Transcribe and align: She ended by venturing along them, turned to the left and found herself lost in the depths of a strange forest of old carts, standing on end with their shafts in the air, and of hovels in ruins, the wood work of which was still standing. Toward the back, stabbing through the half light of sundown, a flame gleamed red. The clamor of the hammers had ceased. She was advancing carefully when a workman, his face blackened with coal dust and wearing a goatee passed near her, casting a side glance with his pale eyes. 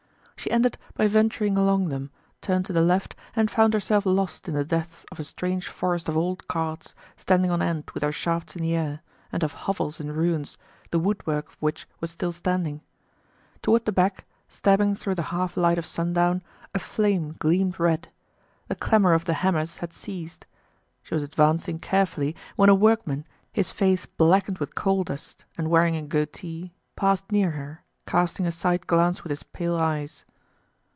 She 0.41 0.49
ended 0.49 0.79
by 0.95 1.05
venturing 1.07 1.55
along 1.55 1.89
them, 1.89 2.09
turned 2.41 2.65
to 2.65 2.73
the 2.73 2.81
left 2.81 3.15
and 3.35 3.51
found 3.51 3.75
herself 3.75 4.07
lost 4.07 4.47
in 4.47 4.55
the 4.55 4.65
depths 4.65 5.05
of 5.11 5.19
a 5.19 5.23
strange 5.23 5.67
forest 5.67 6.09
of 6.09 6.17
old 6.17 6.47
carts, 6.47 6.95
standing 7.15 7.51
on 7.51 7.61
end 7.61 7.91
with 7.93 8.01
their 8.01 8.11
shafts 8.11 8.55
in 8.55 8.63
the 8.63 8.73
air, 8.75 9.01
and 9.31 9.43
of 9.43 9.51
hovels 9.51 9.99
in 9.99 10.11
ruins, 10.11 10.57
the 10.89 10.97
wood 10.97 11.23
work 11.27 11.49
of 11.49 11.57
which 11.59 11.87
was 11.99 12.09
still 12.09 12.31
standing. 12.31 12.81
Toward 13.61 13.85
the 13.85 13.91
back, 13.91 14.25
stabbing 14.49 14.95
through 14.95 15.13
the 15.13 15.21
half 15.29 15.55
light 15.55 15.77
of 15.77 15.85
sundown, 15.85 16.41
a 16.73 16.79
flame 16.79 17.35
gleamed 17.37 17.79
red. 17.79 18.09
The 18.67 18.73
clamor 18.73 19.13
of 19.13 19.25
the 19.25 19.35
hammers 19.35 19.77
had 19.77 19.93
ceased. 19.93 20.47
She 21.03 21.13
was 21.13 21.21
advancing 21.21 21.77
carefully 21.77 22.35
when 22.55 22.67
a 22.69 22.73
workman, 22.73 23.27
his 23.53 23.71
face 23.71 24.07
blackened 24.07 24.57
with 24.57 24.73
coal 24.73 25.03
dust 25.03 25.45
and 25.55 25.69
wearing 25.69 25.95
a 25.95 26.01
goatee 26.01 26.73
passed 26.95 27.31
near 27.31 27.51
her, 27.51 27.83
casting 28.07 28.47
a 28.47 28.51
side 28.51 28.87
glance 28.87 29.21
with 29.21 29.29
his 29.29 29.43
pale 29.43 29.77
eyes. 29.77 30.25